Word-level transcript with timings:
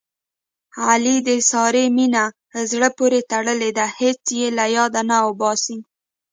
علي 0.87 1.17
د 1.27 1.29
سارې 1.49 1.85
مینه 1.95 2.23
زړه 2.71 2.89
پورې 2.97 3.19
تړلې 3.31 3.71
ده. 3.77 3.85
هېڅ 3.99 4.23
یې 4.39 4.47
له 4.57 4.65
یاده 4.75 5.01
نه 5.09 5.15
اوباسي. 5.25 5.77